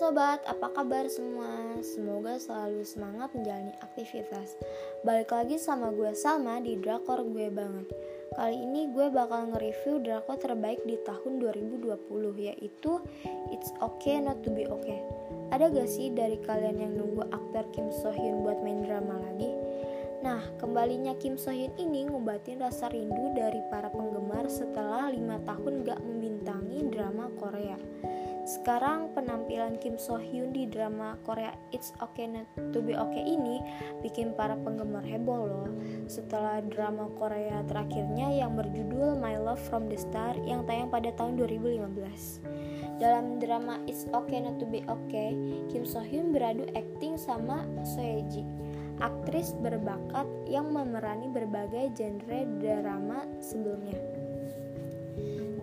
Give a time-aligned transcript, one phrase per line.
[0.00, 1.76] sobat, apa kabar semua?
[1.84, 4.56] Semoga selalu semangat menjalani aktivitas.
[5.04, 7.84] Balik lagi sama gue Salma di Drakor gue banget.
[8.32, 12.00] Kali ini gue bakal nge-review drakor terbaik di tahun 2020
[12.32, 12.96] yaitu
[13.52, 15.04] It's Okay Not To Be Okay.
[15.52, 19.52] Ada gak sih dari kalian yang nunggu aktor Kim So Hyun buat main drama lagi?
[20.24, 25.74] Nah, kembalinya Kim So Hyun ini ngobatin rasa rindu dari para penggemar setelah 5 tahun
[25.84, 27.76] gak membintangi drama Korea.
[28.50, 33.62] Sekarang penampilan Kim So Hyun di drama Korea It's Okay Not To Be Okay ini
[34.02, 35.70] bikin para penggemar heboh loh.
[36.10, 41.38] Setelah drama Korea terakhirnya yang berjudul My Love From The Start yang tayang pada tahun
[41.38, 42.98] 2015.
[42.98, 45.30] Dalam drama It's Okay Not To Be Okay,
[45.70, 48.42] Kim So Hyun beradu akting sama Seo Ji,
[48.98, 54.09] aktris berbakat yang memerani berbagai genre drama sebelumnya.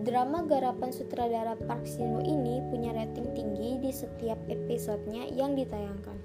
[0.08, 6.16] Drama garapan sutradara Park Shin-woo ini punya rating tinggi di setiap episodenya yang ditayangkan.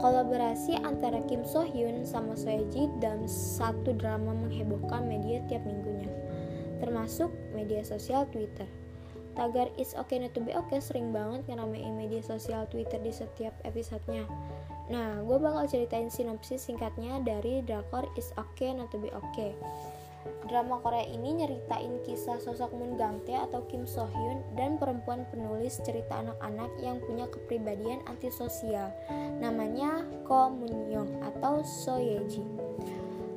[0.00, 6.08] Kolaborasi antara Kim So Hyun sama Seo Ji dalam satu drama menghebohkan media tiap minggunya,
[6.80, 8.64] termasuk media sosial Twitter.
[9.36, 13.52] Tagar It's Okay Not To Be Okay sering banget ngeramein media sosial Twitter di setiap
[13.68, 14.24] episodenya.
[14.88, 19.52] Nah, gue bakal ceritain sinopsis singkatnya dari drakor It's Okay Not To Be Okay.
[20.44, 25.24] Drama Korea ini nyeritain kisah sosok Moon Gang Tae atau Kim So Hyun dan perempuan
[25.32, 28.92] penulis cerita anak-anak yang punya kepribadian antisosial.
[29.40, 32.53] Namanya Ko Moon Young atau So Ye Ji.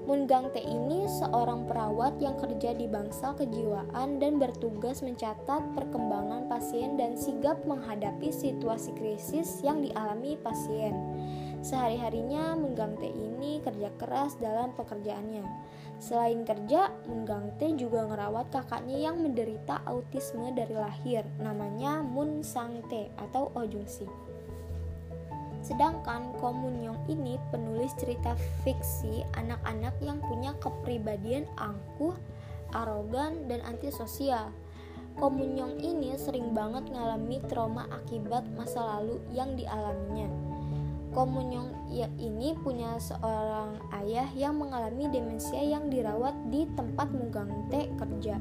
[0.08, 6.47] Moon Gang Tae ini seorang perawat yang kerja di bangsa kejiwaan dan bertugas mencatat perkembangan
[6.47, 10.95] pasien dan sigap menghadapi situasi krisis yang dialami pasien.
[11.59, 15.44] Sehari-harinya Menggangte ini kerja keras dalam pekerjaannya.
[16.00, 23.52] Selain kerja, Menggangte juga ngerawat kakaknya yang menderita autisme dari lahir, namanya Mun Sangte atau
[23.59, 24.08] Ojungsi.
[25.66, 32.16] Sedangkan Komunyong ini penulis cerita fiksi anak-anak yang punya kepribadian angkuh,
[32.73, 34.53] arogan, dan antisosial.
[35.17, 40.29] Komunyong ini sering banget ngalami trauma akibat masa lalu yang dialaminya.
[41.17, 48.38] Komunyong ya ini punya seorang ayah yang mengalami demensia yang dirawat di tempat Munggangte kerja.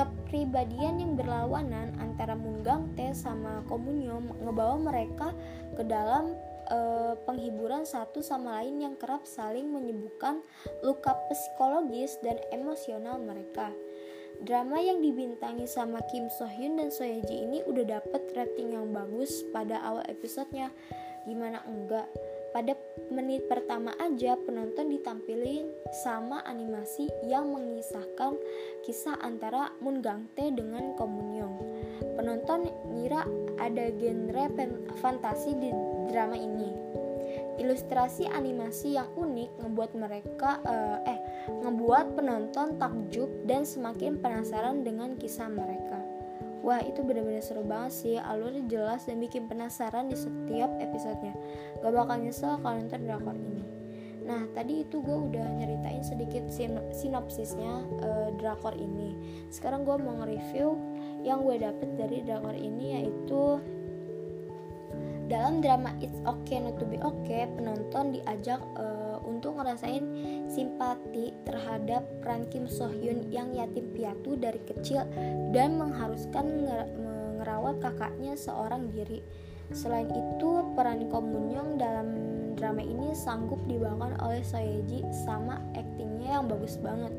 [0.00, 5.36] Kepribadian yang berlawanan antara Munggangte sama Komunyong ngebawa mereka
[5.76, 6.32] ke dalam
[6.72, 6.78] e,
[7.28, 10.40] penghiburan satu sama lain yang kerap saling menyembuhkan
[10.80, 13.76] luka psikologis dan emosional mereka.
[14.40, 18.72] Drama yang dibintangi sama Kim So Hyun dan So Ye Ji ini udah dapet rating
[18.72, 20.72] yang bagus pada awal episodenya
[21.28, 22.08] gimana enggak
[22.50, 22.74] pada
[23.10, 25.70] menit pertama aja penonton ditampilin
[26.02, 28.34] sama animasi yang mengisahkan
[28.82, 31.56] kisah antara Moon Gang Tae dengan Komunyong.
[32.18, 33.22] Penonton ngira
[33.62, 34.44] ada genre
[34.98, 35.70] fantasi di
[36.10, 36.70] drama ini.
[37.62, 41.20] Ilustrasi animasi yang unik ngebuat mereka uh, eh
[41.62, 45.99] ngebuat penonton takjub dan semakin penasaran dengan kisah mereka.
[46.60, 48.16] Wah itu bener-bener seru banget sih.
[48.20, 51.32] Alurnya jelas dan bikin penasaran di setiap episodenya.
[51.80, 53.64] Gak bakal nyesel kalau nonton drakor ini.
[54.28, 59.16] Nah tadi itu gue udah nyeritain sedikit sin sinopsisnya uh, drakor ini.
[59.48, 60.76] Sekarang gue mau nge-review
[61.24, 63.58] yang gue dapet dari drakor ini yaitu
[65.30, 70.04] dalam drama It's Okay Not To Be Okay, penonton diajak uh, untuk ngerasain
[70.48, 75.04] simpati terhadap peran Kim So Hyun yang yatim piatu dari kecil
[75.52, 76.82] dan mengharuskan nger
[77.40, 79.24] ngerawat kakaknya seorang diri.
[79.72, 82.08] Selain itu, peran Ko Moon Young dalam
[82.60, 87.14] drama ini sanggup dibawakan oleh Soyeji sama aktingnya yang bagus banget.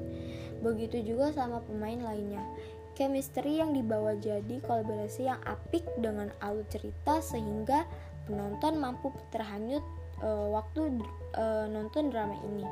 [0.62, 2.46] Begitu juga sama pemain lainnya.
[2.94, 7.88] Chemistry yang dibawa jadi kolaborasi yang apik dengan alur cerita sehingga
[8.30, 9.82] penonton mampu terhanyut
[10.24, 11.02] uh, waktu
[11.36, 12.66] uh, nonton drama ini.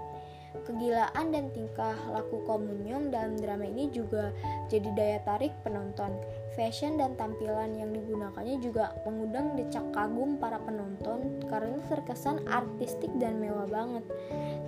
[0.50, 4.34] Kegilaan dan tingkah laku Komunyong dalam drama ini juga
[4.66, 6.10] jadi daya tarik penonton.
[6.58, 13.38] Fashion dan tampilan yang digunakannya juga mengundang decak kagum para penonton karena terkesan artistik dan
[13.38, 14.02] mewah banget.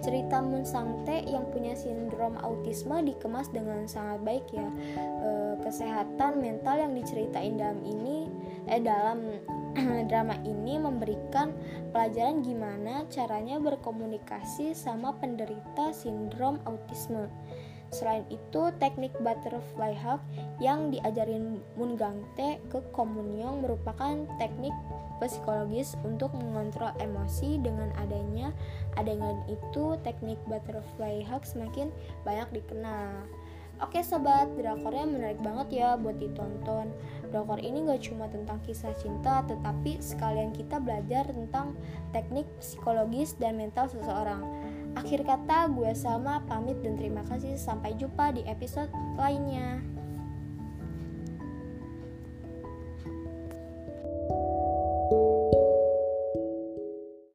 [0.06, 4.70] Cerita Moon Sangte yang punya sindrom autisme dikemas dengan sangat baik ya.
[5.02, 5.30] E,
[5.66, 8.30] kesehatan mental yang diceritain dalam ini
[8.70, 9.42] eh dalam
[10.10, 11.56] drama ini memberikan
[11.96, 17.32] pelajaran gimana caranya berkomunikasi sama penderita sindrom autisme.
[17.92, 20.24] Selain itu, teknik butterfly hug
[20.64, 24.72] yang diajarin Moon Gang Tae ke Komunyong merupakan teknik
[25.20, 28.56] psikologis untuk mengontrol emosi dengan adanya
[28.96, 31.92] adegan itu teknik butterfly hug semakin
[32.24, 33.28] banyak dikenal
[33.82, 36.94] Oke sobat, drakornya menarik banget ya buat ditonton.
[37.32, 41.74] Drakor ini gak cuma tentang kisah cinta, tetapi sekalian kita belajar tentang
[42.12, 44.44] teknik psikologis dan mental seseorang.
[45.00, 47.56] Akhir kata, gue sama pamit dan terima kasih.
[47.56, 49.80] Sampai jumpa di episode lainnya.